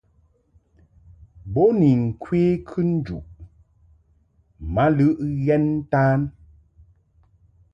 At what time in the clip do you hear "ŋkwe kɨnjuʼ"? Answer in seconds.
2.05-3.27